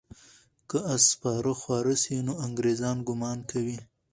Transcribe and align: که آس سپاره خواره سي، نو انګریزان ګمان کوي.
که 0.69 0.77
آس 0.93 1.03
سپاره 1.11 1.53
خواره 1.61 1.95
سي، 2.03 2.15
نو 2.25 2.33
انګریزان 2.45 2.97
ګمان 3.07 3.39
کوي. 3.51 3.77